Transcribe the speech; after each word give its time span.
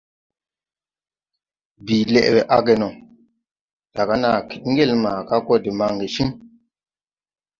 Bìi 1.85 2.03
lɛʼ 2.13 2.27
wɛ 2.33 2.41
age 2.55 2.73
no, 2.81 2.87
daga 3.95 4.13
nàa 4.21 4.39
kid 4.49 4.63
ŋgel 4.71 4.91
maaga 5.03 5.35
gɔ 5.45 5.55
de 5.63 5.71
maŋge 5.79 6.05
ciŋ. 6.15 6.29